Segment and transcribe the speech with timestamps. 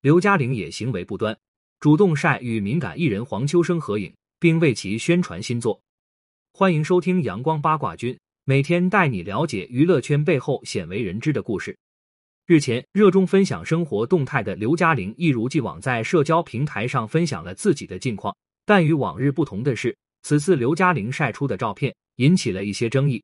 [0.00, 1.36] 刘嘉玲也行为不端，
[1.80, 5.80] 主动晒与敏感艺人黄秋生合影，并为其宣传新作。
[6.52, 11.76] 欢迎收听阳光八卦君，每天带你了解娱乐圈背后鲜为人知的故事。
[12.46, 18.32] 日前，热衷分享生活动态的刘嘉玲一如既往在社交平台上分享了自己的近况，
[18.64, 23.20] 但与往日不同的是，此次刘嘉玲晒出的照片引起了一些争议。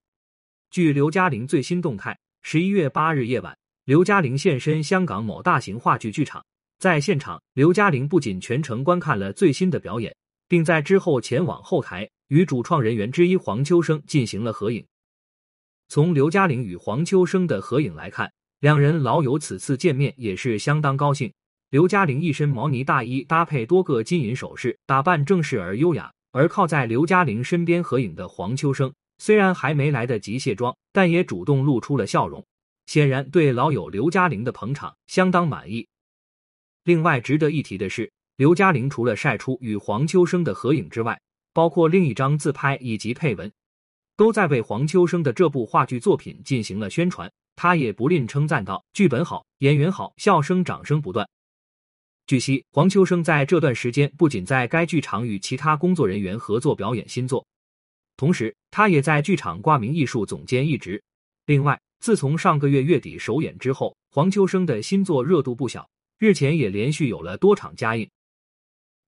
[0.72, 6.44] 据刘嘉玲最新动态，十一月八日夜晚，刘嘉玲现身香港某大型话剧剧场。
[6.78, 10.14] 在现场，刘嘉玲不仅全程观看了最新的表演，
[10.48, 14.84] 并在之后前往后台与主创人员之一黄秋生进行了合影。
[15.88, 21.32] 从刘嘉玲与黄秋生的合影来看，两人老友此次见面也是相当高兴。
[21.70, 26.10] 刘嘉玲一身毛呢大衣，搭配多个金银首饰，打扮正式而优雅。
[26.32, 32.44] 而靠在刘嘉玲身边合影的黄秋生，虽然还没来得及卸妆，但也主动露出了笑容，
[32.86, 35.86] 显然对老友刘嘉玲的捧场相当满意。
[36.84, 41.18] 另外值得一提的是，刘嘉玲除了晒出与黄秋生的合影之外，
[41.54, 43.50] 包括另一张自拍以及配文，
[44.16, 47.30] 都在为黄秋生的这部话剧作品进行了宣传。
[47.56, 51.26] 她也不吝称赞道：“剧本好，演员好，笑声掌声不断。”
[52.26, 57.46] 据悉，黄秋生在这段时间不仅在该剧场与其他工作人员合作表演新作，
[58.16, 61.02] 同时他也在剧场挂名艺术总监一职。
[61.46, 65.88] 另外，自从上个月月底首演之后，黄秋生的新作热度不小。
[66.18, 68.08] 日前也连续有了多场加映。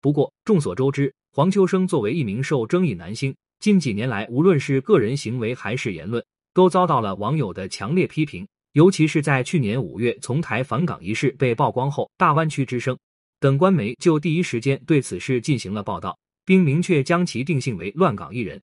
[0.01, 8.47] 不过众所周知，黄秋生作为一名受争议男星，近几年来无论是个人行为还是言论，都遭到了网友的强烈批评。
[8.73, 12.99] 尤其是在去年五月从台返港一事被曝光后，大湾区之声
[13.41, 18.61] 等官媒就第一时间对此事进行了报道，并明确将其定性为乱港艺人。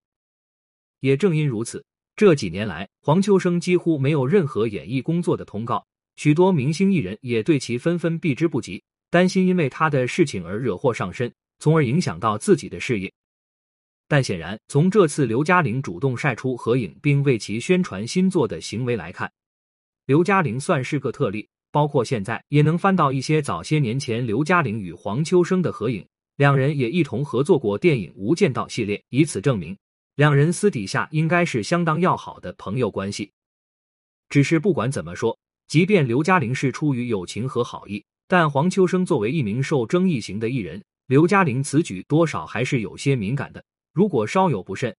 [0.99, 1.83] 也正因如此，
[2.15, 5.83] 这几年来黄秋生几乎没有任何演艺工作的通告。
[6.15, 13.11] 许多明星艺人也对其纷纷避之不及，担心因为他的事情而惹祸上身，从而影响到自己的事业。
[14.07, 19.31] 但显然，从这次刘嘉玲主动晒出合影并为其宣传新作的行为来看，
[20.05, 21.47] 刘嘉玲算是个特例。
[21.71, 29.75] 包括现在也能翻到一些早些年前刘嘉玲与黄秋生的合影，两人也一同合作过电影《无间道》系列，以此证明
[30.13, 33.31] 两人私底下应该是相当要好的朋友关系。
[34.29, 35.35] 只是不管怎么说。
[35.73, 43.65] 即便刘嘉玲是出于友情和好意，但黄秋生作为一名受争议型的艺人，刘嘉玲此举多少还是有些敏感的。
[43.91, 44.95] 如果稍有不慎，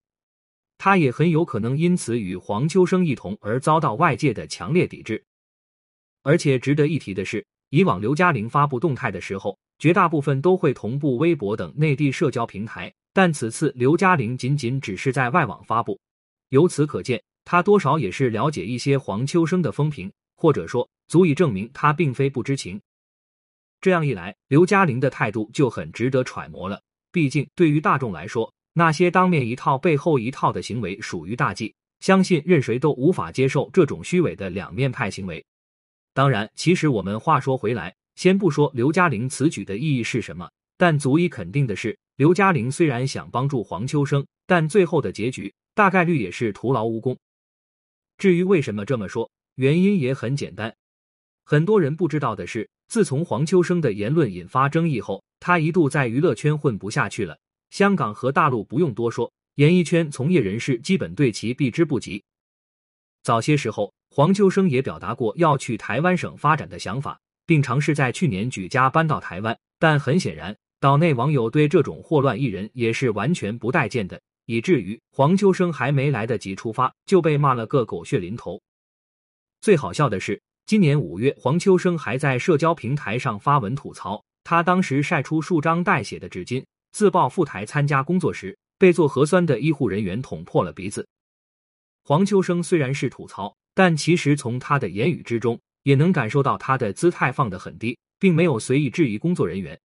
[0.77, 5.25] 他也很有可能因此与黄秋生一同而遭到外界的强烈抵制。
[6.25, 16.01] 而且值得一提的是，以往刘嘉玲发布动态的时候，绝大部分都会同步微博等内地社交平台，但此次刘嘉玲仅仅只是在外网发布，
[16.49, 20.13] 由此可见，他多少也是了解一些黄秋生的风评。
[20.35, 22.81] 或者说，足以证明他并非不知情。
[23.81, 26.81] 这样一来，刘嘉玲的态度就很值得揣摩了。
[27.13, 35.45] 毕竟，对于大众来说，那些当面一套背后一套的行为属于大忌，相信任谁都无法接受这种虚伪的两面派行为。
[36.13, 47.17] 当然，其实我们话说回来，先不说刘嘉玲此举的意义是什么，但足以肯定的是，刘嘉玲虽然想帮助黄秋生，但最后的结局大概率也是徒劳无功。
[48.17, 49.31] 至于为什么这么说？
[49.57, 50.75] 原因也很简单，
[51.45, 57.39] 很多人不知道的是，自从黄秋生的言论引发争议后，他一度在娱乐圈混不下去了。
[57.71, 62.23] 香港和大陆不用多说，演艺圈从业人士基本对其避之不及。
[63.23, 69.57] 早些时候，黄秋生也表达过要去台湾省发展的想法，并尝试在去年举家搬到台湾。
[69.79, 78.61] 但很显然，岛内网友对这种祸乱艺人也是完全不待见的，以至于黄秋生还没来得及出发，就被骂了个狗血淋头。
[79.65, 91.09] 最好笑的是，今年五月，黄秋生还在社交平台上发文吐槽，他当时晒出数张带血的纸巾，自曝赴台参加工作时被做核酸的医护人员捅破了鼻子。
[92.05, 99.81] 黄秋生虽然是吐槽，但其实从他的言语之中也能感受到他的姿态放得很低，并没有随意质疑工作人员。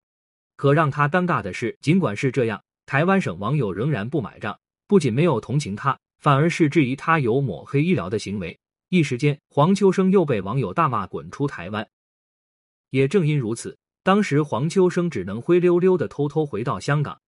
[0.54, 4.56] 可让他尴尬的是，尽管是这样，台湾省网友仍然不买账，
[4.86, 8.56] 不仅没有同情他，反而是质疑他有抹黑医疗的行为。
[8.94, 11.84] 一时间，黄秋生又被网友大骂滚出台湾。
[12.91, 17.20] 也正因如此，当时黄秋生只能灰溜溜的偷偷回到香港。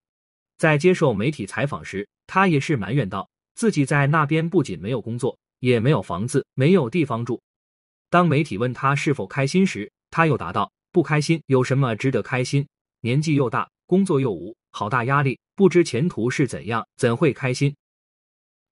[0.59, 7.43] 在接受媒体采访时，他也是埋怨道：“自己在那边不仅没有工作，也没有房子，没有地方住。”
[8.11, 12.65] 当媒体问他是否开心时，他又答道：“不开心，有什么值得开心？
[13.01, 17.75] 年纪又大，工作又无，好大压力，不知前途是怎样，怎会开心？”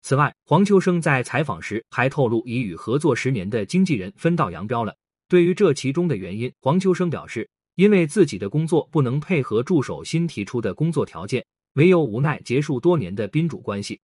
[0.05, 4.95] 此外，黄秋生在采访时还透露，已与合作十年的经纪人分道扬镳了。
[5.29, 11.43] 对于这其中的原因，黄秋生表示，因为自己的工作不能配合助手新提出的工作条件，
[11.77, 13.99] 唯有无奈结束多年的宾主关系。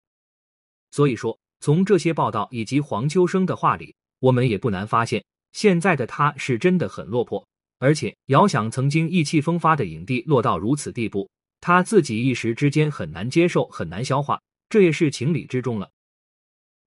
[0.90, 7.42] 所以说，从这些报道以及黄秋生的话里，我们也不难发现，现在的他是真的很落魄。
[7.78, 11.30] 而且，遥想曾经意气风发的影帝落到如此地步，
[11.62, 15.90] 他自己一时之间很难接受，很难消化，这也是情理之中了。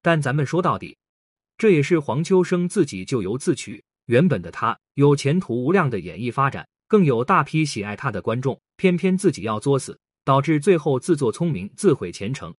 [0.02, 0.98] 但咱们说到底，
[1.58, 3.84] 这也是黄秋生自己咎由自取。
[4.06, 12.54] 原本的他有前途无量的演艺发展，更有大批喜爱他的观众，偏偏自己要作死，导致最后自作聪明，自毁前程。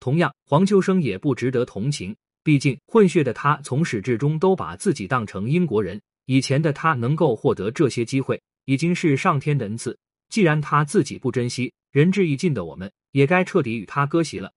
[0.00, 6.00] 同样，黄秋生也不值得同情，毕竟混血的他从始至终都把自己当成英国人。
[6.26, 9.96] 以前的他能够获得这些机会，已经是上天的恩赐。
[10.34, 14.52] 既然他自己不珍惜，仁至义尽的我们也该彻底与他割席了。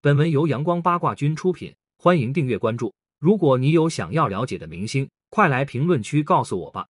[0.00, 2.94] 本文由阳光八卦君出品，欢迎订阅关注。
[3.18, 6.86] 如果你有想要了解的明星，快来评论区告诉我吧。